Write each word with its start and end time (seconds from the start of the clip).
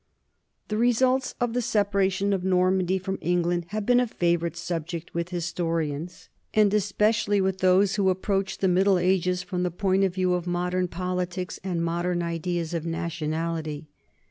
The 0.69 0.77
results 0.79 1.35
of 1.39 1.53
the 1.53 1.61
separation 1.61 2.33
of 2.33 2.43
Normandy 2.43 2.97
from 2.97 3.19
NORMANS 3.21 3.21
IN 3.23 3.29
EUROPEAN 3.29 3.37
HISTORY 3.37 3.37
England 3.37 3.65
have 3.69 3.85
been 3.85 3.99
a 3.99 4.07
favorite 4.07 4.57
subject 4.57 5.13
with 5.13 5.29
historians, 5.29 6.29
and 6.55 6.73
especially 6.73 7.39
with 7.39 7.59
those 7.59 7.97
who 7.97 8.09
approach 8.09 8.57
the 8.57 8.67
Middle 8.67 8.97
Ages 8.97 9.43
from 9.43 9.61
the 9.61 9.69
point 9.69 10.03
of 10.03 10.15
view 10.15 10.33
of 10.33 10.47
modern 10.47 10.87
politics 10.87 11.59
and 11.63 11.85
modern 11.85 12.23
ideas 12.23 12.73
of 12.73 12.83
nationality. 12.83 13.89